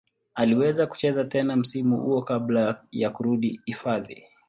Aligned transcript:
Aliweza 0.35 0.87
kucheza 0.87 1.23
tena 1.23 1.55
msimu 1.55 1.97
huo 2.01 2.21
kabla 2.21 2.83
ya 2.91 3.09
kurudi 3.09 3.61
hifadhi. 3.65 4.23